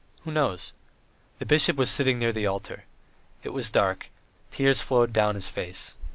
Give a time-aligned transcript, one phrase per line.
[0.23, 0.73] Who knows?
[1.37, 2.85] The bishop was sitting near the altar.
[3.43, 4.09] It was dark;
[4.49, 5.95] tears flowed down his face.